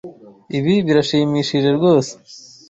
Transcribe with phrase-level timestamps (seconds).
[0.57, 2.11] Ibi birashimishije rwose.